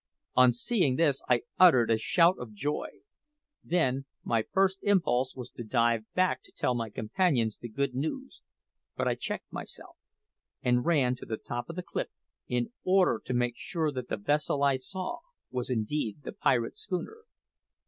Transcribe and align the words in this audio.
On 0.35 0.51
seeing 0.51 0.95
this 0.95 1.21
I 1.29 1.43
uttered 1.59 1.91
a 1.91 1.97
shout 1.99 2.37
of 2.39 2.53
joy. 2.55 2.87
Then 3.63 4.05
my 4.23 4.41
first 4.51 4.79
impulse 4.81 5.35
was 5.35 5.51
to 5.51 5.63
dive 5.63 6.11
back 6.15 6.41
to 6.41 6.51
tell 6.51 6.73
my 6.73 6.89
companions 6.89 7.55
the 7.59 7.69
good 7.69 7.93
news; 7.93 8.41
but 8.97 9.07
I 9.07 9.13
checked 9.13 9.53
myself, 9.53 9.97
and 10.63 10.83
ran 10.85 11.15
to 11.17 11.25
the 11.27 11.37
top 11.37 11.69
of 11.69 11.75
the 11.75 11.83
cliff 11.83 12.09
in 12.47 12.73
order 12.83 13.21
to 13.23 13.33
make 13.35 13.53
sure 13.55 13.91
that 13.91 14.07
the 14.09 14.17
vessel 14.17 14.63
I 14.63 14.77
saw 14.77 15.19
was 15.51 15.69
indeed 15.69 16.23
the 16.23 16.31
pirate 16.33 16.79
schooner. 16.79 17.17